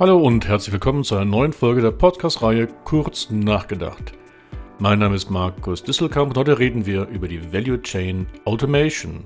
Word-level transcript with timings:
Hallo 0.00 0.18
und 0.18 0.48
herzlich 0.48 0.72
willkommen 0.72 1.04
zu 1.04 1.14
einer 1.14 1.24
neuen 1.24 1.52
Folge 1.52 1.80
der 1.80 1.92
Podcast-Reihe 1.92 2.66
Kurz 2.82 3.30
nachgedacht. 3.30 4.12
Mein 4.80 4.98
Name 4.98 5.14
ist 5.14 5.30
Markus 5.30 5.84
Disselkamp 5.84 6.30
und 6.30 6.36
heute 6.36 6.58
reden 6.58 6.84
wir 6.84 7.06
über 7.06 7.28
die 7.28 7.52
Value 7.52 7.80
Chain 7.80 8.26
Automation. 8.44 9.22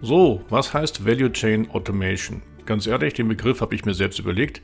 So, 0.00 0.40
was 0.48 0.72
heißt 0.72 1.04
Value 1.04 1.30
Chain 1.32 1.70
Automation? 1.70 2.40
Ganz 2.64 2.86
ehrlich, 2.86 3.12
den 3.12 3.28
Begriff 3.28 3.60
habe 3.60 3.74
ich 3.74 3.84
mir 3.84 3.92
selbst 3.92 4.18
überlegt, 4.18 4.62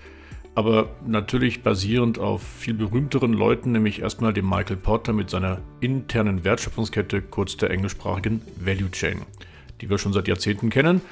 aber 0.55 0.89
natürlich 1.07 1.63
basierend 1.63 2.19
auf 2.19 2.43
viel 2.43 2.73
berühmteren 2.73 3.35
Leuten, 3.35 3.73
nämlich 3.73 4.01
erstmal 4.01 4.33
dem 4.33 4.49
Michael 4.49 4.79
Porter 4.79 5.13
mit 5.13 5.29
seiner 5.29 5.61
internen 5.81 6.45
Wertschöpfungskette, 6.45 7.21
kurz 7.21 7.59
der 7.59 7.69
englischsprachigen 7.69 8.41
Value 8.57 8.91
Chain 8.91 9.21
die 9.83 9.91
wir 9.91 9.99
schon 9.99 10.15
seit 10.15 10.29
Jahrzehnten 10.29 10.71
kennen. 10.71 11.03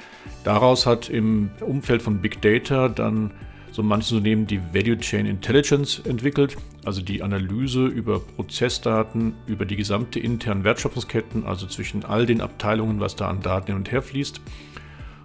Daraus 0.43 0.87
hat 0.87 1.09
im 1.09 1.51
Umfeld 1.59 2.01
von 2.01 2.21
Big 2.21 2.41
Data 2.41 2.89
dann 2.89 3.31
so 3.71 3.83
manches 3.83 4.11
Unternehmen 4.11 4.47
die 4.47 4.59
Value 4.73 4.97
Chain 4.97 5.25
Intelligence 5.25 6.01
entwickelt, 6.05 6.57
also 6.83 7.01
die 7.01 7.21
Analyse 7.21 7.85
über 7.85 8.19
Prozessdaten, 8.19 9.33
über 9.45 9.65
die 9.65 9.75
gesamte 9.75 10.19
internen 10.19 10.63
Wertschöpfungsketten, 10.63 11.45
also 11.45 11.67
zwischen 11.67 12.03
all 12.03 12.25
den 12.25 12.41
Abteilungen, 12.41 12.99
was 12.99 13.15
da 13.15 13.29
an 13.29 13.41
Daten 13.41 13.67
hin 13.67 13.75
und 13.75 13.91
her 13.91 14.01
fließt. 14.01 14.41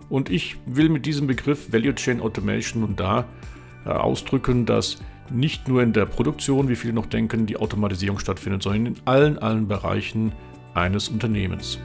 Und 0.09 0.31
ich 0.31 0.57
will 0.67 0.89
mit 0.89 1.07
diesem 1.07 1.27
Begriff 1.27 1.73
Value 1.73 1.95
Chain 1.95 2.21
Automation 2.21 2.85
und 2.85 3.01
da 3.01 3.25
äh, 3.85 3.91
ausdrücken, 3.91 4.65
dass 4.67 4.99
nicht 5.31 5.67
nur 5.67 5.83
in 5.83 5.93
der 5.93 6.07
Produktion, 6.07 6.69
wie 6.69 6.77
viele 6.77 6.93
noch 6.93 7.07
denken, 7.07 7.47
die 7.47 7.57
Automatisierung 7.57 8.21
stattfindet, 8.21 8.63
sondern 8.63 8.87
in 8.87 8.97
allen, 9.05 9.39
allen 9.39 9.67
Bereichen 9.67 10.33
eines 10.75 11.09
Unternehmens. 11.09 11.81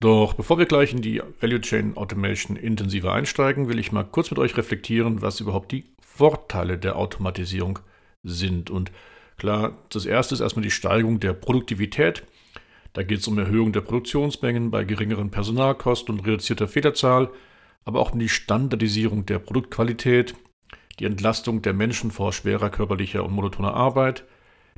Doch 0.00 0.34
bevor 0.34 0.58
wir 0.58 0.66
gleich 0.66 0.92
in 0.92 1.02
die 1.02 1.20
Value 1.40 1.60
Chain 1.60 1.96
Automation 1.96 2.56
intensiver 2.56 3.12
einsteigen, 3.12 3.68
will 3.68 3.80
ich 3.80 3.90
mal 3.90 4.04
kurz 4.04 4.30
mit 4.30 4.38
euch 4.38 4.56
reflektieren, 4.56 5.22
was 5.22 5.40
überhaupt 5.40 5.72
die 5.72 5.86
Vorteile 6.00 6.78
der 6.78 6.96
Automatisierung 6.96 7.80
sind. 8.22 8.70
Und 8.70 8.92
klar, 9.38 9.76
das 9.90 10.06
erste 10.06 10.34
ist 10.34 10.40
erstmal 10.40 10.62
die 10.62 10.70
Steigerung 10.70 11.18
der 11.18 11.32
Produktivität. 11.32 12.22
Da 12.92 13.02
geht 13.02 13.20
es 13.20 13.28
um 13.28 13.38
Erhöhung 13.38 13.72
der 13.72 13.80
Produktionsmengen 13.80 14.70
bei 14.70 14.84
geringeren 14.84 15.30
Personalkosten 15.30 16.14
und 16.16 16.26
reduzierter 16.26 16.68
Fehlerzahl, 16.68 17.30
aber 17.84 18.00
auch 18.00 18.12
um 18.12 18.20
die 18.20 18.28
Standardisierung 18.28 19.26
der 19.26 19.40
Produktqualität, 19.40 20.34
die 21.00 21.06
Entlastung 21.06 21.60
der 21.62 21.74
Menschen 21.74 22.12
vor 22.12 22.32
schwerer 22.32 22.70
körperlicher 22.70 23.24
und 23.24 23.32
monotoner 23.32 23.74
Arbeit, 23.74 24.24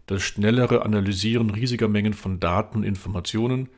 das 0.06 0.22
schnellere 0.22 0.82
Analysieren 0.82 1.50
riesiger 1.50 1.88
Mengen 1.88 2.14
von 2.14 2.40
Daten 2.40 2.78
und 2.78 2.84
Informationen, 2.84 3.68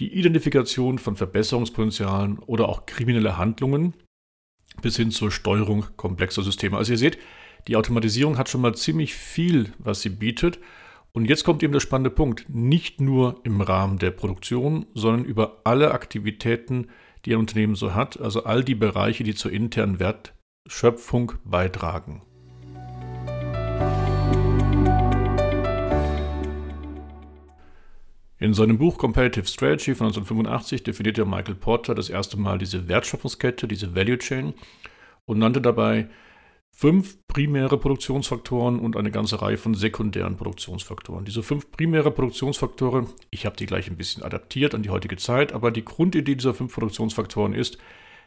die 0.00 0.12
Identifikation 0.14 0.98
von 0.98 1.16
Verbesserungspotenzialen 1.16 2.38
oder 2.40 2.68
auch 2.68 2.86
kriminelle 2.86 3.36
Handlungen 3.36 3.94
bis 4.80 4.96
hin 4.96 5.10
zur 5.10 5.30
Steuerung 5.30 5.86
komplexer 5.96 6.42
Systeme. 6.42 6.76
Also 6.76 6.92
ihr 6.92 6.98
seht, 6.98 7.18
die 7.68 7.76
Automatisierung 7.76 8.38
hat 8.38 8.48
schon 8.48 8.62
mal 8.62 8.74
ziemlich 8.74 9.14
viel, 9.14 9.72
was 9.78 10.00
sie 10.00 10.08
bietet. 10.08 10.58
Und 11.12 11.26
jetzt 11.26 11.44
kommt 11.44 11.62
eben 11.62 11.74
der 11.74 11.80
spannende 11.80 12.10
Punkt. 12.10 12.46
Nicht 12.48 13.00
nur 13.00 13.40
im 13.44 13.60
Rahmen 13.60 13.98
der 13.98 14.10
Produktion, 14.10 14.86
sondern 14.94 15.24
über 15.24 15.60
alle 15.64 15.92
Aktivitäten, 15.92 16.88
die 17.24 17.34
ein 17.34 17.40
Unternehmen 17.40 17.74
so 17.74 17.94
hat, 17.94 18.18
also 18.18 18.44
all 18.44 18.64
die 18.64 18.74
Bereiche, 18.74 19.22
die 19.22 19.34
zur 19.34 19.52
internen 19.52 20.00
Wertschöpfung 20.00 21.34
beitragen. 21.44 22.22
In 28.42 28.54
seinem 28.54 28.76
Buch 28.76 28.98
Comparative 28.98 29.46
Strategy 29.46 29.94
von 29.94 30.08
1985 30.08 30.82
definiert 30.82 31.16
ja 31.16 31.24
Michael 31.24 31.54
Porter 31.54 31.94
das 31.94 32.10
erste 32.10 32.36
Mal 32.36 32.58
diese 32.58 32.88
Wertschöpfungskette, 32.88 33.68
diese 33.68 33.94
Value 33.94 34.18
Chain 34.18 34.52
und 35.26 35.38
nannte 35.38 35.60
dabei 35.60 36.08
fünf 36.72 37.24
primäre 37.28 37.78
Produktionsfaktoren 37.78 38.80
und 38.80 38.96
eine 38.96 39.12
ganze 39.12 39.40
Reihe 39.40 39.58
von 39.58 39.74
sekundären 39.74 40.36
Produktionsfaktoren. 40.36 41.24
Diese 41.24 41.44
fünf 41.44 41.70
primäre 41.70 42.10
Produktionsfaktoren, 42.10 43.06
ich 43.30 43.46
habe 43.46 43.54
die 43.54 43.66
gleich 43.66 43.88
ein 43.88 43.96
bisschen 43.96 44.24
adaptiert 44.24 44.74
an 44.74 44.82
die 44.82 44.90
heutige 44.90 45.18
Zeit, 45.18 45.52
aber 45.52 45.70
die 45.70 45.84
Grundidee 45.84 46.34
dieser 46.34 46.52
fünf 46.52 46.74
Produktionsfaktoren 46.74 47.54
ist, 47.54 47.78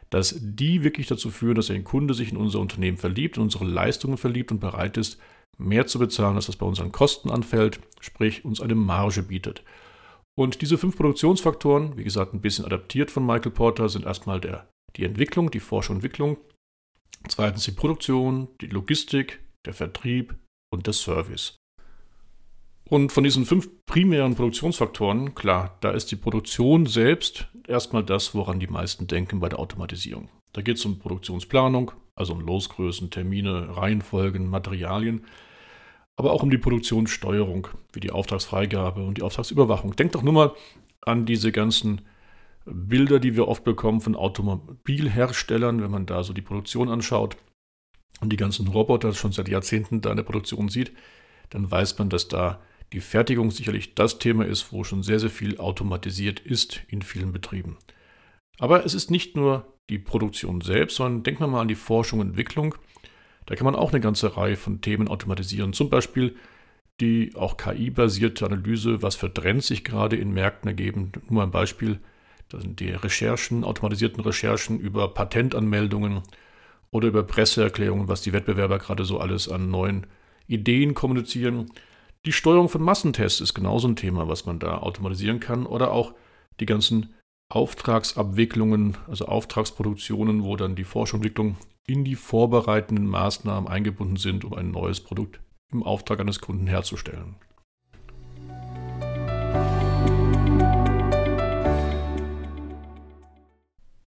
dass 0.08 0.34
die 0.40 0.82
wirklich 0.82 1.08
dazu 1.08 1.30
führen, 1.30 1.56
dass 1.56 1.70
ein 1.70 1.84
Kunde 1.84 2.14
sich 2.14 2.32
in 2.32 2.38
unser 2.38 2.60
Unternehmen 2.60 2.96
verliebt, 2.96 3.36
in 3.36 3.42
unsere 3.42 3.66
Leistungen 3.66 4.16
verliebt 4.16 4.50
und 4.50 4.60
bereit 4.60 4.96
ist, 4.96 5.20
mehr 5.58 5.86
zu 5.86 5.98
bezahlen, 5.98 6.36
als 6.36 6.46
das 6.46 6.56
bei 6.56 6.64
unseren 6.64 6.90
Kosten 6.90 7.30
anfällt, 7.30 7.80
sprich 8.00 8.46
uns 8.46 8.62
eine 8.62 8.74
Marge 8.74 9.22
bietet. 9.22 9.62
Und 10.38 10.60
diese 10.60 10.76
fünf 10.76 10.96
Produktionsfaktoren, 10.96 11.96
wie 11.96 12.04
gesagt, 12.04 12.34
ein 12.34 12.42
bisschen 12.42 12.66
adaptiert 12.66 13.10
von 13.10 13.24
Michael 13.24 13.52
Porter, 13.52 13.88
sind 13.88 14.04
erstmal 14.04 14.40
der, 14.40 14.68
die 14.96 15.04
Entwicklung, 15.04 15.50
die 15.50 15.60
Forschung 15.60 15.96
und 15.96 16.04
Entwicklung, 16.04 16.36
zweitens 17.26 17.64
die 17.64 17.72
Produktion, 17.72 18.48
die 18.60 18.66
Logistik, 18.66 19.40
der 19.64 19.72
Vertrieb 19.72 20.34
und 20.70 20.86
der 20.86 20.92
Service. 20.92 21.56
Und 22.88 23.12
von 23.12 23.24
diesen 23.24 23.46
fünf 23.46 23.68
primären 23.86 24.36
Produktionsfaktoren, 24.36 25.34
klar, 25.34 25.76
da 25.80 25.90
ist 25.90 26.10
die 26.12 26.16
Produktion 26.16 26.86
selbst 26.86 27.48
erstmal 27.66 28.04
das, 28.04 28.34
woran 28.34 28.60
die 28.60 28.68
meisten 28.68 29.06
denken 29.06 29.40
bei 29.40 29.48
der 29.48 29.58
Automatisierung. 29.58 30.28
Da 30.52 30.62
geht 30.62 30.76
es 30.76 30.84
um 30.84 30.98
Produktionsplanung, 30.98 31.92
also 32.14 32.34
um 32.34 32.40
Losgrößen, 32.40 33.10
Termine, 33.10 33.76
Reihenfolgen, 33.76 34.48
Materialien 34.48 35.24
aber 36.16 36.32
auch 36.32 36.42
um 36.42 36.50
die 36.50 36.58
Produktionssteuerung, 36.58 37.68
wie 37.92 38.00
die 38.00 38.10
Auftragsfreigabe 38.10 39.04
und 39.04 39.18
die 39.18 39.22
Auftragsüberwachung. 39.22 39.94
Denkt 39.96 40.14
doch 40.14 40.22
nur 40.22 40.32
mal 40.32 40.54
an 41.02 41.26
diese 41.26 41.52
ganzen 41.52 42.00
Bilder, 42.64 43.20
die 43.20 43.36
wir 43.36 43.46
oft 43.46 43.64
bekommen 43.64 44.00
von 44.00 44.16
Automobilherstellern, 44.16 45.82
wenn 45.82 45.90
man 45.90 46.06
da 46.06 46.24
so 46.24 46.32
die 46.32 46.42
Produktion 46.42 46.88
anschaut 46.88 47.36
und 48.20 48.32
die 48.32 48.36
ganzen 48.36 48.66
Roboter 48.66 49.12
schon 49.12 49.32
seit 49.32 49.48
Jahrzehnten 49.48 50.00
da 50.00 50.10
in 50.10 50.16
der 50.16 50.24
Produktion 50.24 50.68
sieht, 50.68 50.92
dann 51.50 51.70
weiß 51.70 51.98
man, 51.98 52.08
dass 52.08 52.28
da 52.28 52.60
die 52.92 53.00
Fertigung 53.00 53.50
sicherlich 53.50 53.94
das 53.94 54.18
Thema 54.18 54.46
ist, 54.46 54.72
wo 54.72 54.84
schon 54.84 55.02
sehr, 55.02 55.20
sehr 55.20 55.30
viel 55.30 55.58
automatisiert 55.58 56.40
ist 56.40 56.82
in 56.88 57.02
vielen 57.02 57.32
Betrieben. 57.32 57.76
Aber 58.58 58.84
es 58.84 58.94
ist 58.94 59.10
nicht 59.10 59.36
nur 59.36 59.72
die 59.90 59.98
Produktion 59.98 60.60
selbst, 60.60 60.96
sondern 60.96 61.22
denkt 61.22 61.40
man 61.40 61.50
mal 61.50 61.60
an 61.60 61.68
die 61.68 61.74
Forschung 61.74 62.20
und 62.20 62.28
Entwicklung. 62.30 62.74
Da 63.46 63.54
kann 63.54 63.64
man 63.64 63.76
auch 63.76 63.92
eine 63.92 64.00
ganze 64.00 64.36
Reihe 64.36 64.56
von 64.56 64.80
Themen 64.80 65.08
automatisieren. 65.08 65.72
Zum 65.72 65.88
Beispiel 65.88 66.36
die 67.00 67.32
auch 67.34 67.56
KI-basierte 67.56 68.46
Analyse, 68.46 69.02
was 69.02 69.16
für 69.16 69.32
Trends 69.32 69.66
sich 69.66 69.84
gerade 69.84 70.16
in 70.16 70.32
Märkten 70.32 70.68
ergeben. 70.68 71.12
Nur 71.28 71.42
ein 71.42 71.50
Beispiel, 71.50 72.00
das 72.48 72.62
sind 72.62 72.80
die 72.80 72.90
Recherchen, 72.90 73.64
automatisierten 73.64 74.22
Recherchen 74.22 74.80
über 74.80 75.12
Patentanmeldungen 75.12 76.22
oder 76.90 77.08
über 77.08 77.22
Presseerklärungen, 77.22 78.08
was 78.08 78.22
die 78.22 78.32
Wettbewerber 78.32 78.78
gerade 78.78 79.04
so 79.04 79.18
alles 79.18 79.48
an 79.48 79.70
neuen 79.70 80.06
Ideen 80.46 80.94
kommunizieren. 80.94 81.66
Die 82.24 82.32
Steuerung 82.32 82.68
von 82.68 82.82
Massentests 82.82 83.40
ist 83.40 83.54
genauso 83.54 83.88
ein 83.88 83.96
Thema, 83.96 84.26
was 84.28 84.46
man 84.46 84.58
da 84.58 84.78
automatisieren 84.78 85.40
kann. 85.40 85.66
Oder 85.66 85.92
auch 85.92 86.14
die 86.60 86.66
ganzen 86.66 87.14
Auftragsabwicklungen, 87.50 88.96
also 89.06 89.26
Auftragsproduktionen, 89.26 90.42
wo 90.44 90.56
dann 90.56 90.74
die 90.74 90.84
Forschungsentwicklung 90.84 91.56
in 91.86 92.04
die 92.04 92.16
vorbereitenden 92.16 93.06
Maßnahmen 93.06 93.68
eingebunden 93.68 94.16
sind, 94.16 94.44
um 94.44 94.54
ein 94.54 94.70
neues 94.70 95.00
Produkt 95.00 95.40
im 95.72 95.82
Auftrag 95.82 96.20
eines 96.20 96.40
Kunden 96.40 96.66
herzustellen. 96.66 97.36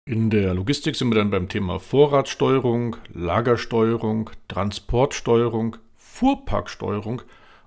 In 0.05 0.31
der 0.31 0.55
Logistik 0.55 0.95
sind 0.95 1.09
wir 1.09 1.15
dann 1.15 1.29
beim 1.29 1.49
Thema 1.49 1.79
Vorratssteuerung, 1.79 2.97
Lagersteuerung, 3.13 4.31
Transportsteuerung, 4.47 5.77
Fuhrparksteuerung 5.95 7.21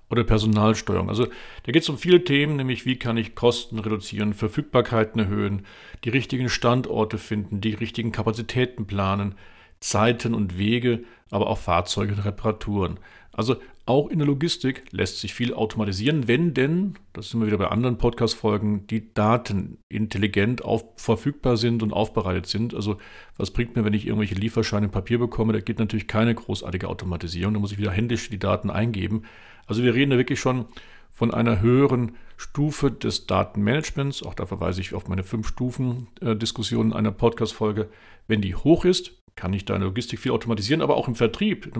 oder 0.09 0.25
Personalsteuerung. 0.25 1.07
Also 1.07 1.25
da 1.25 1.71
geht 1.71 1.83
es 1.83 1.89
um 1.89 1.97
viele 1.97 2.23
Themen, 2.25 2.57
nämlich 2.57 2.85
wie 2.85 2.97
kann 2.97 3.15
ich 3.15 3.33
Kosten 3.33 3.79
reduzieren, 3.79 4.33
Verfügbarkeiten 4.33 5.21
erhöhen, 5.21 5.65
die 6.03 6.09
richtigen 6.09 6.49
Standorte 6.49 7.17
finden, 7.17 7.61
die 7.61 7.73
richtigen 7.73 8.11
Kapazitäten 8.11 8.87
planen, 8.87 9.35
Zeiten 9.83 10.33
und 10.33 10.57
Wege, 10.57 11.03
aber 11.29 11.47
auch 11.47 11.57
Fahrzeuge 11.57 12.13
und 12.13 12.25
Reparaturen. 12.25 12.99
Also 13.33 13.57
auch 13.85 14.07
in 14.07 14.19
der 14.19 14.27
Logistik 14.27 14.85
lässt 14.91 15.19
sich 15.19 15.33
viel 15.33 15.53
automatisieren, 15.53 16.29
wenn 16.29 16.53
denn, 16.53 16.93
das 17.11 17.29
sind 17.29 17.41
wir 17.41 17.47
wieder 17.47 17.57
bei 17.57 17.67
anderen 17.67 17.97
Podcast-Folgen, 17.97 18.87
die 18.87 19.13
Daten 19.13 19.79
intelligent 19.89 20.63
auf, 20.63 20.85
verfügbar 20.95 21.57
sind 21.57 21.83
und 21.83 21.91
aufbereitet 21.91 22.45
sind. 22.45 22.73
Also 22.73 22.97
was 23.35 23.51
bringt 23.51 23.75
mir, 23.75 23.83
wenn 23.83 23.93
ich 23.93 24.07
irgendwelche 24.07 24.35
Lieferscheine 24.35 24.85
in 24.85 24.91
Papier 24.91 25.19
bekomme? 25.19 25.51
Da 25.51 25.59
geht 25.59 25.79
natürlich 25.79 26.07
keine 26.07 26.33
großartige 26.33 26.87
Automatisierung. 26.87 27.53
Da 27.53 27.59
muss 27.59 27.73
ich 27.73 27.77
wieder 27.77 27.91
händisch 27.91 28.29
die 28.29 28.39
Daten 28.39 28.69
eingeben. 28.69 29.23
Also 29.67 29.83
wir 29.83 29.93
reden 29.93 30.11
da 30.11 30.17
wirklich 30.17 30.39
schon 30.39 30.65
von 31.11 31.33
einer 31.33 31.59
höheren 31.59 32.13
Stufe 32.37 32.89
des 32.89 33.27
Datenmanagements. 33.27 34.23
Auch 34.23 34.33
da 34.33 34.45
verweise 34.45 34.79
ich 34.79 34.93
auf 34.93 35.09
meine 35.09 35.23
fünf 35.23 35.47
Stufen 35.47 36.07
äh, 36.21 36.37
Diskussion 36.37 36.93
einer 36.93 37.11
Podcast-Folge. 37.11 37.89
Wenn 38.27 38.39
die 38.39 38.55
hoch 38.55 38.85
ist, 38.85 39.22
kann 39.35 39.53
ich 39.53 39.65
deine 39.65 39.85
Logistik 39.85 40.19
viel 40.19 40.31
automatisieren, 40.31 40.81
aber 40.81 40.95
auch 40.95 41.07
im 41.07 41.15
Vertrieb. 41.15 41.71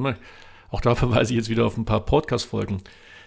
Auch 0.70 0.82
da 0.82 0.96
verweise 0.96 1.34
ich 1.34 1.38
jetzt 1.38 1.50
wieder 1.50 1.66
auf 1.66 1.78
ein 1.78 1.86
paar 1.86 2.06
Podcast-Folgen. 2.06 2.82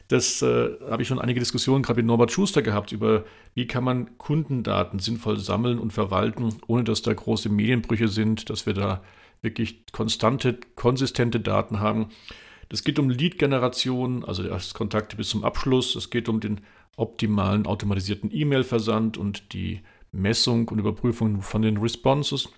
Das 0.09 0.41
äh, 0.41 0.71
habe 0.89 1.03
ich 1.03 1.09
schon 1.09 1.19
einige 1.19 1.41
Diskussionen 1.41 1.83
gerade 1.83 1.99
mit 1.99 2.07
Norbert 2.07 2.31
Schuster 2.31 2.63
gehabt 2.63 2.93
über, 2.93 3.25
wie 3.55 3.67
kann 3.67 3.83
man 3.83 4.17
Kundendaten 4.19 5.01
sinnvoll 5.01 5.39
sammeln 5.39 5.81
und 5.81 5.93
verwalten, 5.93 6.55
ohne 6.69 6.85
dass 6.85 7.03
da 7.03 7.13
große 7.13 7.49
Medienbrüche 7.49 8.07
sind, 8.07 8.49
dass 8.49 8.67
wir 8.67 8.75
da 8.75 9.03
wirklich 9.43 9.85
konstante, 9.91 10.59
konsistente 10.77 11.41
Daten 11.41 11.81
haben. 11.81 12.11
Es 12.69 12.85
geht 12.85 12.99
um 12.99 13.11
Lead-Generation, 13.11 14.25
also 14.25 14.45
erst 14.45 14.75
Kontakte 14.75 15.17
bis 15.17 15.29
zum 15.29 15.45
Abschluss. 15.45 15.97
Es 15.97 16.11
geht 16.11 16.29
um 16.29 16.41
den 16.41 16.61
optimalen 16.97 17.67
automatisierten 17.67 18.31
E-Mail-Versand 18.33 19.19
und 19.19 19.53
die 19.53 19.81
Messung 20.13 20.69
und 20.69 20.79
Überprüfung 20.79 21.43
von 21.43 21.63
den 21.63 21.77
Responses. 21.77 22.49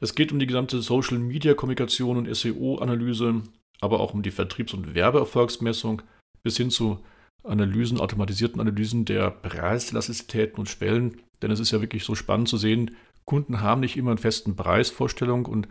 Es 0.00 0.14
geht 0.14 0.32
um 0.32 0.38
die 0.38 0.46
gesamte 0.46 0.80
Social-Media-Kommunikation 0.80 2.16
und 2.16 2.34
SEO-Analyse, 2.34 3.42
aber 3.80 4.00
auch 4.00 4.14
um 4.14 4.22
die 4.22 4.30
Vertriebs- 4.30 4.72
und 4.72 4.94
Werbeerfolgsmessung 4.94 6.02
bis 6.42 6.56
hin 6.56 6.70
zu 6.70 7.00
Analysen, 7.44 8.00
automatisierten 8.00 8.60
Analysen 8.60 9.04
der 9.04 9.30
Preiselasticitäten 9.30 10.58
und 10.58 10.68
Schwellen. 10.68 11.20
Denn 11.42 11.50
es 11.50 11.60
ist 11.60 11.70
ja 11.70 11.80
wirklich 11.80 12.04
so 12.04 12.14
spannend 12.14 12.48
zu 12.48 12.56
sehen, 12.56 12.96
Kunden 13.24 13.60
haben 13.60 13.80
nicht 13.80 13.96
immer 13.96 14.10
einen 14.10 14.18
festen 14.18 14.56
Preisvorstellung 14.56 15.46
und 15.46 15.68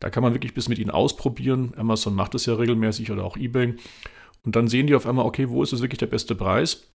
da 0.00 0.10
kann 0.10 0.22
man 0.22 0.34
wirklich 0.34 0.54
bis 0.54 0.68
mit 0.68 0.78
ihnen 0.78 0.90
ausprobieren. 0.90 1.74
Amazon 1.76 2.14
macht 2.14 2.34
das 2.34 2.46
ja 2.46 2.54
regelmäßig 2.54 3.10
oder 3.10 3.24
auch 3.24 3.36
eBay. 3.36 3.74
Und 4.44 4.56
dann 4.56 4.68
sehen 4.68 4.86
die 4.86 4.94
auf 4.94 5.06
einmal, 5.06 5.26
okay, 5.26 5.48
wo 5.48 5.62
ist 5.62 5.72
es 5.72 5.82
wirklich 5.82 5.98
der 5.98 6.06
beste 6.06 6.34
Preis? 6.34 6.90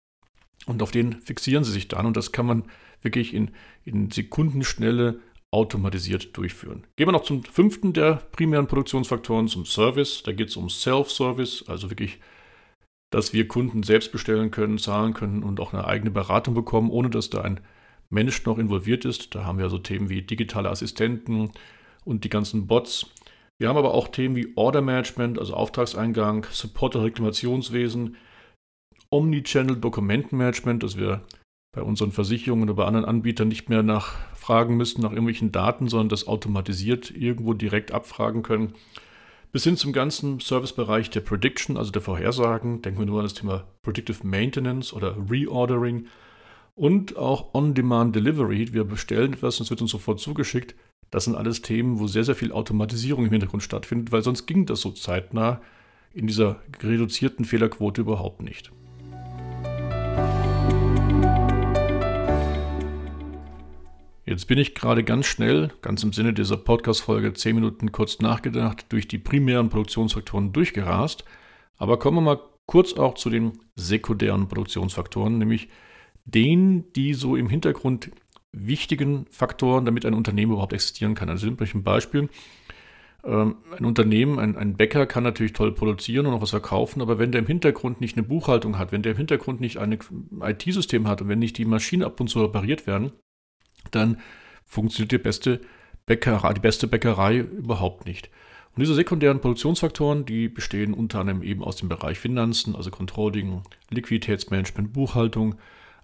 Und 0.66 0.82
auf 0.82 0.92
den 0.92 1.22
fixieren 1.22 1.64
sie 1.64 1.72
sich 1.72 1.88
dann. 1.88 2.06
Und 2.06 2.18
das 2.18 2.32
kann 2.32 2.46
man 2.46 2.64
wirklich 3.02 3.34
in, 3.34 3.52
in 3.86 4.12
Sekundenschnelle 4.12 5.20
automatisiert 5.52 6.36
durchführen. 6.38 6.86
Gehen 6.96 7.08
wir 7.08 7.12
noch 7.12 7.24
zum 7.24 7.44
fünften 7.44 7.94
der 7.94 8.16
primären 8.32 8.68
Produktionsfaktoren, 8.68 9.48
zum 9.48 9.66
Service. 9.66 10.24
Da 10.24 10.32
geht 10.32 10.50
es 10.50 10.56
um 10.56 10.70
Self-Service, 10.70 11.66
also 11.68 11.90
wirklich, 11.90 12.20
dass 13.12 13.34
wir 13.34 13.48
Kunden 13.48 13.84
selbst 13.84 14.12
bestellen 14.12 14.52
können, 14.52 14.78
zahlen 14.78 15.14
können 15.14 15.44
und 15.44 15.60
auch 15.60 15.74
eine 15.74 15.86
eigene 15.86 16.12
Beratung 16.12 16.54
bekommen, 16.54 16.92
ohne 16.92 17.10
dass 17.10 17.30
da 17.30 17.42
ein 17.42 17.62
Mensch 18.10 18.46
noch 18.46 18.58
involviert 18.58 19.06
ist. 19.06 19.34
Da 19.34 19.46
haben 19.46 19.58
wir 19.58 19.70
so 19.70 19.80
Themen 19.80 20.10
wie 20.10 20.22
digitale 20.22 20.70
Assistenten 20.70 21.52
und 22.06 22.24
die 22.24 22.30
ganzen 22.30 22.68
Bots. 22.68 23.08
Wir 23.58 23.70
haben 23.70 23.78
aber 23.78 23.94
auch 23.94 24.08
Themen 24.08 24.36
wie 24.36 24.54
Order 24.56 24.82
Management, 24.82 25.38
also 25.38 25.54
Auftragseingang, 25.54 26.46
Support- 26.52 26.96
und 26.96 27.04
Reklamationswesen, 27.04 28.18
Omnichannel 29.10 29.78
Dokumentenmanagement, 29.78 30.84
dass 30.84 30.98
wir 30.98 31.22
bei 31.72 31.82
unseren 31.82 32.12
Versicherungen 32.12 32.64
oder 32.64 32.74
bei 32.76 32.86
anderen 32.86 33.06
Anbietern 33.06 33.48
nicht 33.48 33.70
mehr 33.70 33.84
nachfragen 33.84 34.76
müssen 34.76 35.02
nach 35.02 35.12
irgendwelchen 35.12 35.52
Daten, 35.52 35.88
sondern 35.88 36.10
das 36.10 36.28
automatisiert 36.28 37.12
irgendwo 37.12 37.54
direkt 37.54 37.92
abfragen 37.92 38.42
können. 38.42 38.74
Bis 39.52 39.64
hin 39.64 39.78
zum 39.78 39.94
ganzen 39.94 40.40
Servicebereich 40.40 41.10
der 41.10 41.22
Prediction, 41.22 41.78
also 41.78 41.92
der 41.92 42.02
Vorhersagen. 42.02 42.82
Denken 42.82 43.00
wir 43.00 43.06
nur 43.06 43.20
an 43.20 43.26
das 43.26 43.34
Thema 43.34 43.66
Predictive 43.82 44.26
Maintenance 44.26 44.94
oder 44.94 45.16
Reordering 45.30 46.08
und 46.76 47.18
auch 47.18 47.54
On-Demand 47.54 48.16
Delivery. 48.16 48.74
Wir 48.74 48.84
bestellen 48.84 49.34
etwas 49.34 49.60
und 49.60 49.66
es 49.66 49.70
wird 49.70 49.82
uns 49.82 49.92
sofort 49.92 50.20
zugeschickt. 50.20 50.76
Das 51.12 51.26
sind 51.26 51.36
alles 51.36 51.64
Themen, 51.64 52.00
wo 52.00 52.06
sehr, 52.06 52.24
sehr 52.24 52.36
viel 52.36 52.52
Automatisierung 52.52 53.26
im 53.26 53.32
Hintergrund 53.32 53.64
stattfindet, 53.64 54.12
weil 54.12 54.22
sonst 54.22 54.46
ging 54.46 54.66
das 54.68 54.82
so 54.82 54.92
zeitnah 54.92 55.62
in 56.14 56.28
dieser 56.28 56.62
reduzierten 56.82 57.46
Fehlerquote 57.46 58.02
überhaupt 58.02 58.44
nicht. 58.44 58.72
Jetzt 64.30 64.46
bin 64.46 64.60
ich 64.60 64.76
gerade 64.76 65.04
ganz 65.04 65.26
schnell, 65.26 65.72
ganz 65.82 66.04
im 66.04 66.14
Sinne 66.14 66.34
dieser 66.34 66.56
Podcast-Folge, 66.56 67.34
10 67.34 67.56
Minuten 67.56 67.92
kurz 67.92 68.20
nachgedacht, 68.20 68.86
durch 68.90 69.08
die 69.08 69.18
primären 69.18 69.70
Produktionsfaktoren 69.70 70.54
durchgerast. 70.54 71.26
Aber 71.78 71.98
kommen 71.98 72.18
wir 72.18 72.22
mal 72.22 72.40
kurz 72.68 72.94
auch 72.94 73.16
zu 73.16 73.32
den 73.32 73.54
sekundären 73.76 74.48
Produktionsfaktoren, 74.48 75.40
nämlich 75.40 75.70
denen, 76.26 76.94
die 76.94 77.16
so 77.16 77.36
im 77.36 77.50
Hintergrund 77.50 78.12
wichtigen 78.52 79.26
Faktoren, 79.32 79.86
damit 79.86 80.06
ein 80.06 80.14
Unternehmen 80.14 80.52
überhaupt 80.52 80.74
existieren 80.74 81.16
kann. 81.16 81.30
Also 81.30 81.48
ein 81.48 81.84
Beispiel. 81.84 82.30
Ähm, 83.24 83.56
ein 83.76 83.86
Unternehmen, 83.86 84.38
ein, 84.38 84.56
ein 84.58 84.78
Bäcker 84.78 85.08
kann 85.08 85.24
natürlich 85.24 85.54
toll 85.54 85.74
produzieren 85.74 86.28
und 86.28 86.36
auch 86.36 86.42
was 86.42 86.52
verkaufen, 86.52 87.02
aber 87.02 87.18
wenn 87.18 87.32
der 87.32 87.42
im 87.42 87.48
Hintergrund 87.48 88.00
nicht 88.00 88.16
eine 88.16 88.28
Buchhaltung 88.28 88.78
hat, 88.78 88.92
wenn 88.92 89.02
der 89.02 89.14
im 89.14 89.18
Hintergrund 89.18 89.60
nicht 89.60 89.78
ein 89.78 89.98
IT-System 90.40 91.08
hat 91.08 91.24
und 91.24 91.30
wenn 91.30 91.40
nicht 91.40 91.58
die 91.58 91.66
Maschinen 91.66 92.04
ab 92.04 92.22
und 92.22 92.28
zu 92.28 92.44
repariert 92.44 92.86
werden, 92.86 93.12
dann 93.92 94.20
funktioniert 94.66 95.12
die 95.12 95.18
beste 95.18 95.62
Bäckerei, 96.06 96.54
die 96.54 96.62
beste 96.62 96.88
Bäckerei 96.88 97.38
überhaupt 97.38 98.06
nicht. 98.06 98.30
Und 98.76 98.82
diese 98.82 98.94
sekundären 98.94 99.42
Produktionsfaktoren, 99.42 100.26
die 100.26 100.48
bestehen 100.48 100.94
unter 100.94 101.20
anderem 101.20 101.44
eben 101.44 101.64
aus 101.64 101.76
dem 101.76 101.90
Bereich 101.90 102.20
Finanzen, 102.20 102.76
also 102.76 102.92
Controlling, 102.92 103.64
Liquiditätsmanagement, 103.90 104.94
Buchhaltung, 104.94 105.56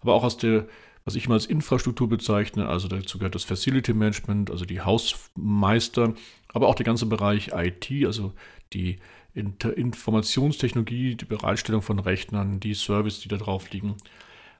aber 0.02 0.14
auch 0.14 0.24
aus 0.24 0.38
der, 0.38 0.68
was 1.06 1.16
ich 1.16 1.28
mal 1.28 1.36
als 1.36 1.46
Infrastruktur 1.46 2.10
bezeichne, 2.10 2.68
also 2.68 2.88
dazu 2.88 3.18
gehört 3.18 3.36
das 3.36 3.44
Facility 3.44 3.94
Management, 3.94 4.52
also 4.52 4.66
die 4.66 4.82
Hausmeister, 4.82 6.16
aber 6.50 6.68
auch 6.68 6.76
der 6.76 6.86
ganze 6.86 7.06
Bereich 7.06 7.52
IT, 7.54 7.90
also 8.06 8.34
die 8.74 8.98
Informationstechnologie, 9.36 11.16
die 11.16 11.26
Bereitstellung 11.26 11.82
von 11.82 12.00
Rechnern, 12.00 12.60
die 12.60 12.74
Service, 12.74 13.20
die 13.20 13.28
da 13.28 13.38
drauf 13.38 13.72
liegen 13.72 13.96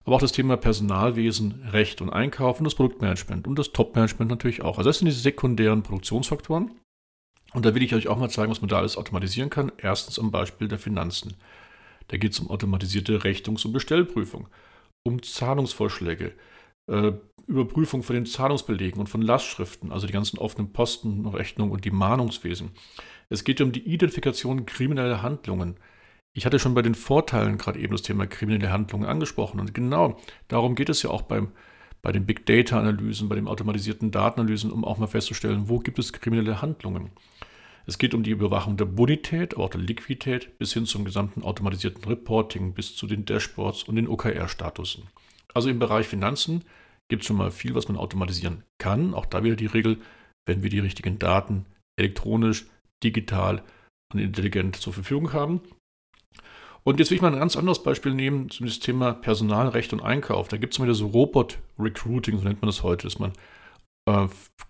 aber 0.06 0.16
auch 0.16 0.22
das 0.22 0.32
Thema 0.32 0.56
Personalwesen, 0.56 1.64
Recht 1.72 2.02
und 2.02 2.12
Einkauf 2.12 2.60
und 2.60 2.64
das 2.66 2.76
Produktmanagement 2.76 3.48
und 3.48 3.58
das 3.58 3.72
Topmanagement 3.72 4.30
natürlich 4.30 4.62
auch. 4.62 4.78
Also 4.78 4.90
das 4.90 5.00
sind 5.00 5.08
diese 5.08 5.20
sekundären 5.20 5.84
Produktionsfaktoren. 5.84 6.72
Und 7.54 7.66
da 7.66 7.74
will 7.74 7.84
ich 7.84 7.96
euch 7.96 8.08
auch 8.08 8.18
mal 8.18 8.30
zeigen, 8.30 8.52
was 8.52 8.62
man 8.62 8.70
da 8.70 8.78
alles 8.78 8.98
automatisieren 8.98 9.50
kann. 9.50 9.72
Erstens 9.78 10.20
am 10.20 10.30
Beispiel 10.30 10.68
der 10.68 10.78
Finanzen. 10.78 11.36
Da 12.10 12.18
geht 12.18 12.34
es 12.34 12.40
um 12.40 12.52
automatisierte 12.52 13.24
Rechnungs- 13.24 13.66
und 13.66 13.74
Bestellprüfung, 13.74 14.48
um 15.04 15.24
Zahlungsvorschläge, 15.24 16.34
äh, 16.92 17.14
Überprüfung 17.48 18.04
von 18.04 18.16
den 18.16 18.26
Zahlungsbelegen 18.26 19.00
und 19.00 19.08
von 19.08 19.22
Lastschriften, 19.22 19.92
also 19.92 20.06
die 20.06 20.14
ganzen 20.14 20.38
offenen 20.38 20.74
Posten, 20.74 21.26
Rechnungen 21.26 21.72
und 21.72 21.86
die 21.86 21.92
Mahnungswesen. 21.92 22.72
Es 23.30 23.44
geht 23.44 23.62
um 23.62 23.72
die 23.72 23.88
Identifikation 23.88 24.66
krimineller 24.66 25.22
Handlungen. 25.22 25.78
Ich 26.38 26.46
hatte 26.46 26.60
schon 26.60 26.74
bei 26.74 26.82
den 26.82 26.96
Vorteilen 26.96 27.58
gerade 27.58 27.80
eben 27.80 27.94
das 27.94 28.02
Thema 28.02 28.28
kriminelle 28.28 28.70
Handlungen 28.70 29.08
angesprochen. 29.08 29.62
Und 29.62 29.74
genau 29.74 30.20
darum 30.50 30.76
geht 30.76 30.90
es 30.90 31.02
ja 31.02 31.10
auch 31.10 31.22
beim, 31.22 31.54
bei 32.02 32.12
den 32.12 32.26
Big 32.26 32.46
Data-Analysen, 32.46 33.30
bei 33.30 33.36
den 33.36 33.48
automatisierten 33.48 34.12
Datenanalysen, 34.12 34.70
um 34.70 34.84
auch 34.84 34.98
mal 34.98 35.08
festzustellen, 35.08 35.70
wo 35.70 35.80
gibt 35.80 35.98
es 35.98 36.12
kriminelle 36.12 36.62
Handlungen. 36.62 37.12
Es 37.86 37.98
geht 37.98 38.14
um 38.14 38.22
die 38.22 38.32
Überwachung 38.32 38.76
der 38.76 38.84
Bonität, 38.84 39.54
aber 39.54 39.64
auch 39.64 39.70
der 39.70 39.80
Liquidität, 39.80 40.58
bis 40.58 40.74
hin 40.74 40.86
zum 40.86 41.06
gesamten 41.06 41.42
automatisierten 41.42 42.04
Reporting, 42.04 42.74
bis 42.74 42.98
zu 42.98 43.08
den 43.08 43.24
Dashboards 43.24 43.84
und 43.84 43.96
den 43.96 44.10
OKR-Statusen. 44.10 45.04
Also 45.54 45.70
im 45.70 45.80
Bereich 45.80 46.06
Finanzen 46.06 46.66
gibt 47.08 47.22
es 47.22 47.28
schon 47.28 47.38
mal 47.38 47.52
viel, 47.52 47.76
was 47.76 47.88
man 47.88 47.96
automatisieren 47.96 48.64
kann. 48.78 49.14
Auch 49.14 49.26
da 49.26 49.46
wieder 49.46 49.56
die 49.56 49.68
Regel, 49.68 50.00
wenn 50.46 50.64
wir 50.64 50.70
die 50.70 50.80
richtigen 50.80 51.18
Daten 51.18 51.66
elektronisch, 51.98 52.66
digital 53.02 53.64
und 54.12 54.20
intelligent 54.20 54.76
zur 54.76 54.92
Verfügung 54.92 55.32
haben. 55.32 55.62
Und 56.88 57.00
jetzt 57.00 57.10
will 57.10 57.16
ich 57.16 57.22
mal 57.22 57.34
ein 57.34 57.40
ganz 57.40 57.58
anderes 57.58 57.82
Beispiel 57.82 58.14
nehmen 58.14 58.52
zum 58.52 58.68
Thema 58.68 59.14
Personalrecht 59.14 59.92
und 59.92 60.02
Einkauf. 60.02 60.50
Da 60.50 60.58
gibt 60.58 60.74
es 60.74 60.80
mal 60.80 60.94
so 60.94 61.08
Robot-Recruiting, 61.08 62.38
so 62.38 62.44
nennt 62.44 62.62
man 62.62 62.70
das 62.70 62.84
heute, 62.84 63.08
dass 63.08 63.18
man 63.18 63.34
äh, 64.06 64.28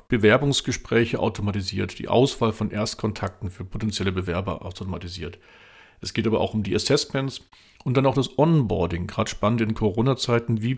Bewerbungsgespräche 0.08 1.20
automatisiert, 1.20 2.00
die 2.00 2.08
Auswahl 2.08 2.54
von 2.54 2.72
Erstkontakten 2.72 3.50
für 3.50 3.66
potenzielle 3.66 4.14
Bewerber 4.14 4.66
automatisiert. 4.66 5.40
Es 6.00 6.14
geht 6.14 6.26
aber 6.26 6.40
auch 6.40 6.54
um 6.54 6.64
die 6.64 6.74
Assessments 6.74 7.50
und 7.84 7.98
dann 7.98 8.06
auch 8.06 8.16
das 8.16 8.40
Onboarding. 8.40 9.08
Gerade 9.08 9.30
spannend 9.30 9.60
in 9.60 9.74
Corona-Zeiten, 9.74 10.62
wie 10.62 10.78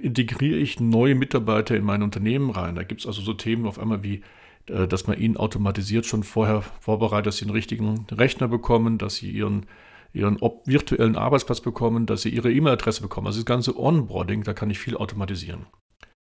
integriere 0.00 0.56
ich 0.56 0.80
neue 0.80 1.14
Mitarbeiter 1.14 1.76
in 1.76 1.84
mein 1.84 2.02
Unternehmen 2.02 2.48
rein? 2.48 2.76
Da 2.76 2.82
gibt 2.82 3.02
es 3.02 3.06
also 3.06 3.20
so 3.20 3.34
Themen 3.34 3.66
auf 3.66 3.78
einmal 3.78 4.02
wie, 4.02 4.22
äh, 4.68 4.88
dass 4.88 5.06
man 5.06 5.18
ihnen 5.18 5.36
automatisiert 5.36 6.06
schon 6.06 6.22
vorher 6.22 6.62
vorbereitet, 6.80 7.26
dass 7.26 7.36
sie 7.36 7.44
einen 7.44 7.52
richtigen 7.52 8.06
Rechner 8.10 8.48
bekommen, 8.48 8.96
dass 8.96 9.16
sie 9.16 9.30
ihren 9.30 9.66
ihren 10.12 10.38
virtuellen 10.66 11.16
Arbeitsplatz 11.16 11.60
bekommen, 11.60 12.06
dass 12.06 12.22
sie 12.22 12.30
ihre 12.30 12.52
E-Mail-Adresse 12.52 13.02
bekommen. 13.02 13.26
Also 13.26 13.40
das 13.40 13.46
ganze 13.46 13.78
Onboarding, 13.78 14.42
da 14.42 14.52
kann 14.52 14.70
ich 14.70 14.78
viel 14.78 14.96
automatisieren. 14.96 15.66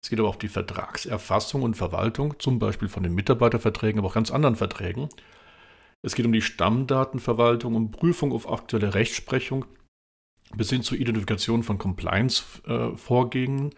Es 0.02 0.10
geht 0.10 0.20
aber 0.20 0.28
auch 0.28 0.36
die 0.36 0.48
Vertragserfassung 0.48 1.62
und 1.62 1.76
Verwaltung, 1.76 2.38
zum 2.38 2.58
Beispiel 2.58 2.88
von 2.88 3.02
den 3.02 3.14
Mitarbeiterverträgen, 3.14 3.98
aber 3.98 4.08
auch 4.08 4.14
ganz 4.14 4.30
anderen 4.30 4.56
Verträgen. 4.56 5.08
Es 6.02 6.14
geht 6.14 6.26
um 6.26 6.32
die 6.32 6.42
Stammdatenverwaltung, 6.42 7.74
um 7.74 7.90
Prüfung 7.90 8.32
auf 8.32 8.48
aktuelle 8.50 8.94
Rechtsprechung 8.94 9.64
bis 10.54 10.70
hin 10.70 10.82
zur 10.82 10.98
Identifikation 10.98 11.62
von 11.62 11.78
Compliance-Vorgängen. 11.78 13.74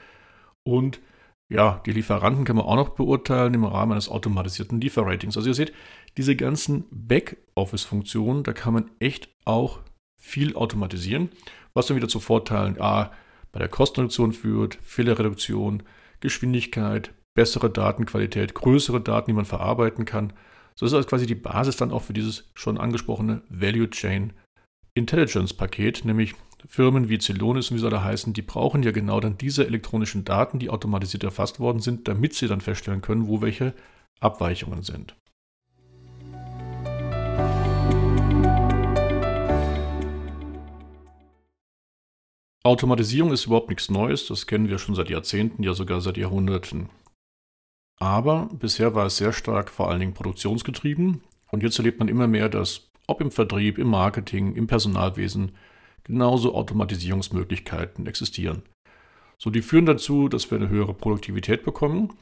Und 0.63 1.01
ja, 1.49 1.83
die 1.87 1.93
Lieferanten 1.93 2.45
kann 2.45 2.57
man 2.57 2.67
auch 2.67 2.77
noch 2.77 2.91
beurteilen 2.91 3.55
im 3.55 3.65
Rahmen 3.65 3.93
eines 3.93 4.09
automatisierten 4.09 4.81
Lieferratings. 4.81 5.37
Also 5.37 5.49
ihr 5.49 5.55
seht, 5.55 5.73
diese 6.17 6.37
ganzen 6.37 6.85
Backoffice-Funktionen, 6.91 8.45
da 8.45 8.53
kann 8.53 8.75
man 8.75 8.91
echt 9.01 9.31
auch 9.45 9.81
viel 10.21 10.55
automatisieren, 10.55 11.31
was 11.75 11.87
dann 11.87 11.97
wieder 11.97 12.09
zu 12.09 12.21
Vorteilen 12.21 12.81
A, 12.81 13.11
bei 13.53 13.59
der 13.59 13.69
Kostenreduktion 13.69 14.33
führt, 14.33 14.79
Fehlerreduktion, 14.83 15.83
Geschwindigkeit, 16.21 17.13
bessere 17.35 17.71
Datenqualität, 17.71 18.55
größere 18.55 19.01
Daten, 19.01 19.31
die 19.31 19.35
man 19.35 19.45
verarbeiten 19.45 20.05
kann. 20.05 20.33
So 20.77 20.87
ist 20.87 20.93
das 20.93 21.07
quasi 21.07 21.27
die 21.27 21.35
Basis 21.35 21.77
dann 21.77 21.91
auch 21.91 22.03
für 22.03 22.13
dieses 22.13 22.51
schon 22.55 22.79
angesprochene 22.79 23.43
Value 23.49 23.91
Chain 23.91 24.33
Intelligence 24.95 25.55
Paket, 25.55 26.05
nämlich 26.05 26.35
Firmen 26.67 27.09
wie 27.09 27.19
Celonis 27.19 27.71
und 27.71 27.77
wie 27.77 27.81
sie 27.81 27.87
alle 27.87 28.05
heißen, 28.05 28.33
die 28.33 28.43
brauchen 28.43 28.83
ja 28.83 28.91
genau 28.91 29.21
dann 29.21 29.39
diese 29.39 29.67
elektronischen 29.67 30.25
Daten, 30.25 30.59
die 30.59 30.69
automatisiert 30.69 31.25
erfasst 31.25 31.59
worden 31.59 31.81
sind, 31.81 32.07
damit 32.07 32.35
sie 32.35 32.49
dann 32.49 32.61
feststellen 32.61 33.01
können, 33.01 33.27
wo 33.27 33.41
welche 33.41 33.73
Abweichungen 34.21 34.83
sind. 34.83 35.17
Automatisierung 42.63 43.33
ist 43.33 43.47
überhaupt 43.47 43.71
nichts 43.71 43.91
Neues, 43.91 44.27
das 44.27 44.47
kennen 44.47 44.69
wir 44.69 44.79
schon 44.79 44.95
seit 44.95 45.09
Jahrzehnten, 45.09 45.63
ja 45.63 45.73
sogar 45.73 46.01
seit 46.01 46.19
Jahrhunderten. 46.19 46.91
Aber 47.99 48.49
bisher 48.53 48.95
war 48.95 49.07
es 49.07 49.17
sehr 49.17 49.33
stark 49.33 49.71
vor 49.71 49.89
allen 49.89 50.01
Dingen 50.01 50.15
produktionsgetrieben 50.15 51.23
und 51.51 51.63
jetzt 51.63 51.79
erlebt 51.79 51.99
man 51.99 52.09
immer 52.09 52.27
mehr, 52.27 52.49
dass 52.49 52.91
ob 53.07 53.21
im 53.21 53.31
Vertrieb, 53.31 53.79
im 53.79 53.89
Marketing, 53.89 54.55
im 54.55 54.67
Personalwesen 54.67 55.53
genauso 56.05 56.55
Automatisierungsmöglichkeiten 56.55 58.07
existieren. 58.07 58.63
So, 59.39 59.51
die 59.51 59.63
führen 59.63 59.87
dazu, 59.87 60.29
dass 60.29 60.51
wir 60.51 60.59
eine 60.59 60.69
höhere 60.69 60.95
Produktivität 60.95 61.65
bekommen. 61.65 62.13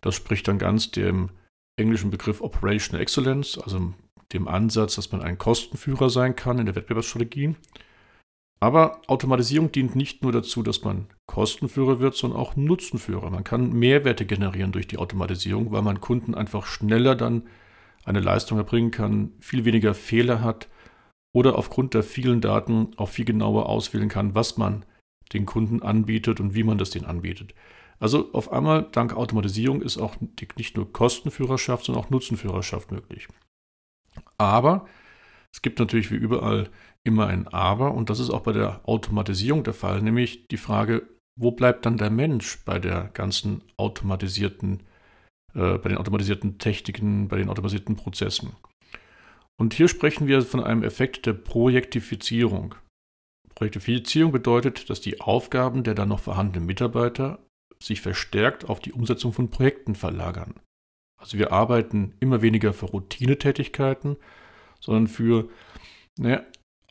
Das 0.00 0.14
spricht 0.14 0.48
dann 0.48 0.58
ganz 0.58 0.90
dem 0.90 1.30
englischen 1.76 2.10
Begriff 2.10 2.40
Operational 2.40 3.02
Excellence, 3.02 3.58
also 3.58 3.94
dem 4.32 4.48
Ansatz, 4.48 4.96
dass 4.96 5.12
man 5.12 5.22
ein 5.22 5.38
Kostenführer 5.38 6.10
sein 6.10 6.36
kann 6.36 6.58
in 6.58 6.66
der 6.66 6.74
Wettbewerbsstrategie. 6.74 7.54
Aber 8.58 9.02
Automatisierung 9.06 9.70
dient 9.70 9.94
nicht 9.96 10.22
nur 10.22 10.32
dazu, 10.32 10.62
dass 10.62 10.82
man 10.82 11.06
Kostenführer 11.26 12.00
wird, 12.00 12.14
sondern 12.14 12.40
auch 12.40 12.56
Nutzenführer. 12.56 13.30
Man 13.30 13.44
kann 13.44 13.72
Mehrwerte 13.72 14.24
generieren 14.24 14.72
durch 14.72 14.88
die 14.88 14.96
Automatisierung, 14.96 15.72
weil 15.72 15.82
man 15.82 16.00
Kunden 16.00 16.34
einfach 16.34 16.66
schneller 16.66 17.14
dann 17.14 17.42
eine 18.04 18.20
Leistung 18.20 18.56
erbringen 18.56 18.90
kann, 18.90 19.32
viel 19.40 19.64
weniger 19.64 19.92
Fehler 19.92 20.42
hat 20.42 20.68
oder 21.34 21.58
aufgrund 21.58 21.92
der 21.92 22.02
vielen 22.02 22.40
Daten 22.40 22.92
auch 22.96 23.10
viel 23.10 23.24
genauer 23.24 23.68
auswählen 23.68 24.08
kann, 24.08 24.34
was 24.34 24.56
man 24.56 24.84
den 25.32 25.44
Kunden 25.44 25.82
anbietet 25.82 26.40
und 26.40 26.54
wie 26.54 26.62
man 26.62 26.78
das 26.78 26.90
denen 26.90 27.04
anbietet. 27.04 27.54
Also 27.98 28.32
auf 28.32 28.52
einmal, 28.52 28.88
dank 28.92 29.14
Automatisierung, 29.14 29.82
ist 29.82 29.98
auch 29.98 30.16
nicht 30.56 30.76
nur 30.76 30.92
Kostenführerschaft, 30.92 31.84
sondern 31.84 32.04
auch 32.04 32.10
Nutzenführerschaft 32.10 32.92
möglich. 32.92 33.28
Aber 34.38 34.86
es 35.52 35.62
gibt 35.62 35.78
natürlich 35.78 36.10
wie 36.10 36.16
überall 36.16 36.70
immer 37.06 37.26
ein 37.28 37.48
Aber 37.48 37.94
und 37.94 38.10
das 38.10 38.20
ist 38.20 38.30
auch 38.30 38.42
bei 38.42 38.52
der 38.52 38.80
Automatisierung 38.84 39.64
der 39.64 39.74
Fall, 39.74 40.02
nämlich 40.02 40.46
die 40.48 40.56
Frage, 40.56 41.08
wo 41.38 41.52
bleibt 41.52 41.86
dann 41.86 41.98
der 41.98 42.10
Mensch 42.10 42.64
bei 42.64 42.78
der 42.78 43.10
ganzen 43.12 43.62
automatisierten, 43.76 44.82
äh, 45.54 45.78
bei 45.78 45.88
den 45.88 45.98
automatisierten 45.98 46.58
Techniken, 46.58 47.28
bei 47.28 47.36
den 47.36 47.48
automatisierten 47.48 47.96
Prozessen? 47.96 48.52
Und 49.58 49.74
hier 49.74 49.88
sprechen 49.88 50.26
wir 50.26 50.42
von 50.42 50.62
einem 50.62 50.82
Effekt 50.82 51.26
der 51.26 51.32
Projektifizierung. 51.32 52.74
Projektifizierung 53.54 54.32
bedeutet, 54.32 54.90
dass 54.90 55.00
die 55.00 55.20
Aufgaben 55.20 55.82
der 55.82 55.94
dann 55.94 56.08
noch 56.08 56.20
vorhandenen 56.20 56.66
Mitarbeiter 56.66 57.38
sich 57.82 58.00
verstärkt 58.00 58.68
auf 58.68 58.80
die 58.80 58.92
Umsetzung 58.92 59.32
von 59.32 59.50
Projekten 59.50 59.94
verlagern. 59.94 60.54
Also 61.18 61.38
wir 61.38 61.52
arbeiten 61.52 62.14
immer 62.20 62.42
weniger 62.42 62.72
für 62.74 62.86
Routinetätigkeiten, 62.86 64.16
sondern 64.80 65.08
für 65.08 65.48
naja, 66.18 66.42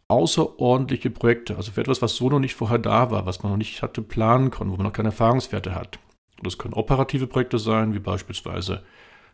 außerordentliche 0.07 1.09
Projekte, 1.09 1.55
also 1.55 1.71
für 1.71 1.81
etwas, 1.81 2.01
was 2.01 2.15
so 2.15 2.29
noch 2.29 2.39
nicht 2.39 2.55
vorher 2.55 2.77
da 2.77 3.09
war, 3.11 3.25
was 3.25 3.41
man 3.41 3.51
noch 3.51 3.57
nicht 3.57 3.81
hatte 3.81 4.01
planen 4.01 4.51
können, 4.51 4.71
wo 4.71 4.75
man 4.75 4.85
noch 4.85 4.93
keine 4.93 5.09
Erfahrungswerte 5.09 5.73
hat. 5.73 5.99
Das 6.43 6.57
können 6.57 6.73
operative 6.73 7.27
Projekte 7.27 7.59
sein, 7.59 7.93
wie 7.93 7.99
beispielsweise 7.99 8.83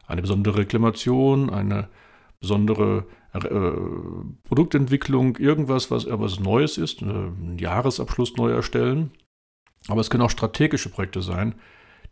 eine 0.08 0.22
besondere 0.22 0.60
Reklamation, 0.60 1.50
eine 1.50 1.90
besondere 2.40 3.06
äh, 3.34 3.40
Produktentwicklung, 4.44 5.38
irgendwas, 5.38 5.92
was 5.92 6.06
etwas 6.06 6.40
Neues 6.40 6.78
ist, 6.78 7.02
einen 7.02 7.58
Jahresabschluss 7.58 8.36
neu 8.38 8.52
erstellen. 8.52 9.12
Aber 9.88 10.02
es 10.02 10.10
können 10.10 10.24
auch 10.24 10.30
strategische 10.30 10.90
Projekte 10.90 11.22
sein, 11.22 11.56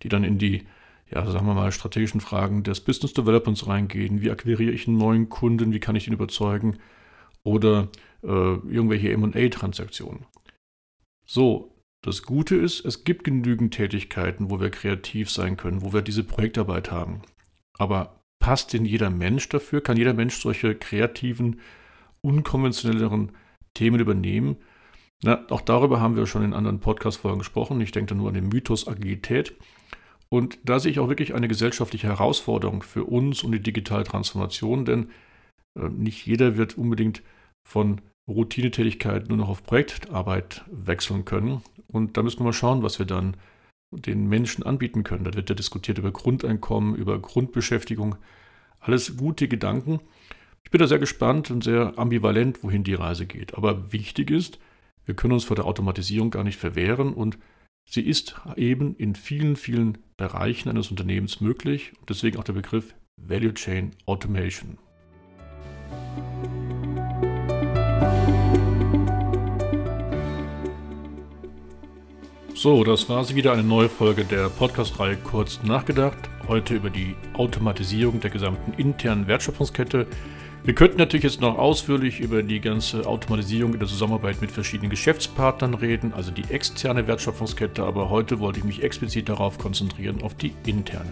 die 0.01 0.09
dann 0.09 0.23
in 0.23 0.37
die, 0.37 0.65
ja, 1.11 1.25
sagen 1.29 1.45
wir 1.45 1.53
mal, 1.53 1.71
strategischen 1.71 2.21
Fragen 2.21 2.63
des 2.63 2.81
Business 2.81 3.13
Developments 3.13 3.67
reingehen. 3.67 4.21
Wie 4.21 4.31
akquiriere 4.31 4.71
ich 4.71 4.87
einen 4.87 4.97
neuen 4.97 5.29
Kunden? 5.29 5.73
Wie 5.73 5.79
kann 5.79 5.95
ich 5.95 6.07
ihn 6.07 6.13
überzeugen? 6.13 6.77
Oder 7.43 7.89
äh, 8.23 8.27
irgendwelche 8.27 9.15
MA-Transaktionen. 9.17 10.25
So, 11.25 11.75
das 12.01 12.23
Gute 12.23 12.55
ist, 12.55 12.85
es 12.85 13.03
gibt 13.03 13.23
genügend 13.23 13.73
Tätigkeiten, 13.73 14.49
wo 14.49 14.59
wir 14.59 14.69
kreativ 14.69 15.29
sein 15.29 15.57
können, 15.57 15.81
wo 15.81 15.93
wir 15.93 16.01
diese 16.01 16.23
Projektarbeit 16.23 16.91
haben. 16.91 17.21
Aber 17.77 18.21
passt 18.39 18.73
denn 18.73 18.85
jeder 18.85 19.09
Mensch 19.09 19.49
dafür? 19.49 19.81
Kann 19.81 19.97
jeder 19.97 20.13
Mensch 20.13 20.39
solche 20.39 20.75
kreativen, 20.75 21.59
unkonventionelleren 22.21 23.33
Themen 23.73 23.99
übernehmen? 23.99 24.57
Na, 25.21 25.45
auch 25.49 25.61
darüber 25.61 25.99
haben 25.99 26.15
wir 26.15 26.25
schon 26.25 26.43
in 26.43 26.53
anderen 26.53 26.79
Podcast-Folgen 26.79 27.39
gesprochen. 27.39 27.81
Ich 27.81 27.91
denke 27.91 28.13
da 28.13 28.15
nur 28.15 28.29
an 28.29 28.35
den 28.35 28.47
Mythos 28.47 28.87
Agilität. 28.87 29.55
Und 30.29 30.59
da 30.63 30.79
sehe 30.79 30.91
ich 30.91 30.99
auch 30.99 31.09
wirklich 31.09 31.33
eine 31.33 31.47
gesellschaftliche 31.47 32.07
Herausforderung 32.07 32.83
für 32.83 33.03
uns 33.03 33.43
und 33.43 33.51
die 33.51 33.61
digitale 33.61 34.03
Transformation, 34.03 34.85
denn 34.85 35.09
nicht 35.75 36.25
jeder 36.25 36.57
wird 36.57 36.77
unbedingt 36.77 37.21
von 37.63 38.01
Routinetätigkeit 38.27 39.27
nur 39.27 39.37
noch 39.37 39.49
auf 39.49 39.63
Projektarbeit 39.63 40.63
wechseln 40.71 41.25
können. 41.25 41.61
Und 41.87 42.17
da 42.17 42.23
müssen 42.23 42.39
wir 42.39 42.45
mal 42.45 42.53
schauen, 42.53 42.83
was 42.83 42.99
wir 42.99 43.05
dann 43.05 43.35
den 43.91 44.27
Menschen 44.27 44.63
anbieten 44.63 45.03
können. 45.03 45.23
Da 45.23 45.33
wird 45.33 45.49
ja 45.49 45.55
diskutiert 45.55 45.97
über 45.97 46.11
Grundeinkommen, 46.11 46.95
über 46.95 47.19
Grundbeschäftigung. 47.19 48.15
Alles 48.79 49.17
gute 49.17 49.47
Gedanken. 49.47 49.99
Ich 50.63 50.71
bin 50.71 50.79
da 50.79 50.87
sehr 50.87 50.99
gespannt 50.99 51.49
und 51.49 51.63
sehr 51.63 51.97
ambivalent, 51.97 52.63
wohin 52.63 52.83
die 52.83 52.93
Reise 52.93 53.25
geht. 53.25 53.55
Aber 53.55 53.91
wichtig 53.91 54.29
ist, 54.29 54.59
wir 55.05 55.15
können 55.15 55.33
uns 55.33 55.45
vor 55.45 55.55
der 55.55 55.65
Automatisierung 55.65 56.29
gar 56.29 56.43
nicht 56.43 56.59
verwehren 56.59 57.13
und 57.13 57.39
sie 57.89 58.01
ist 58.01 58.39
eben 58.55 58.95
in 58.95 59.15
vielen, 59.15 59.55
vielen 59.55 59.97
Bereichen 60.17 60.69
eines 60.69 60.91
Unternehmens 60.91 61.41
möglich. 61.41 61.93
Und 61.99 62.09
deswegen 62.11 62.37
auch 62.37 62.43
der 62.43 62.53
Begriff 62.53 62.93
Value 63.17 63.53
Chain 63.55 63.91
Automation. 64.05 64.77
So, 72.61 72.83
das 72.83 73.07
war 73.07 73.23
sie 73.23 73.35
wieder, 73.35 73.53
eine 73.53 73.63
neue 73.63 73.87
Folge 73.87 74.25
der 74.25 74.49
Podcast-Reihe 74.49 75.15
Kurz 75.15 75.61
nachgedacht. 75.63 76.17
Heute 76.49 76.75
über 76.75 76.89
die 76.89 77.15
Automatisierung 77.31 78.19
der 78.19 78.31
gesamten 78.31 78.73
internen 78.73 79.27
Wertschöpfungskette. 79.27 80.05
Wir 80.65 80.75
könnten 80.75 80.97
natürlich 80.97 81.23
jetzt 81.23 81.39
noch 81.39 81.57
ausführlich 81.57 82.19
über 82.19 82.43
die 82.43 82.59
ganze 82.59 83.07
Automatisierung 83.07 83.75
in 83.75 83.79
der 83.79 83.87
Zusammenarbeit 83.87 84.41
mit 84.41 84.51
verschiedenen 84.51 84.89
Geschäftspartnern 84.89 85.73
reden, 85.73 86.11
also 86.13 86.31
die 86.31 86.53
externe 86.53 87.07
Wertschöpfungskette, 87.07 87.81
aber 87.81 88.09
heute 88.09 88.41
wollte 88.41 88.59
ich 88.59 88.65
mich 88.65 88.83
explizit 88.83 89.29
darauf 89.29 89.57
konzentrieren, 89.57 90.21
auf 90.21 90.35
die 90.35 90.51
interne. 90.65 91.11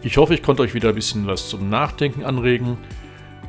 Ich 0.00 0.16
hoffe, 0.16 0.32
ich 0.32 0.42
konnte 0.42 0.62
euch 0.62 0.72
wieder 0.72 0.88
ein 0.88 0.94
bisschen 0.94 1.26
was 1.26 1.50
zum 1.50 1.68
Nachdenken 1.68 2.24
anregen. 2.24 2.78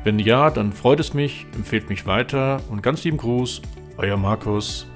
Wenn 0.04 0.18
ja, 0.18 0.50
dann 0.50 0.74
freut 0.74 1.00
es 1.00 1.14
mich, 1.14 1.46
empfehlt 1.54 1.88
mich 1.88 2.04
weiter 2.04 2.60
und 2.68 2.82
ganz 2.82 3.04
lieben 3.04 3.16
Gruß, 3.16 3.62
euer 3.96 4.18
Markus. 4.18 4.86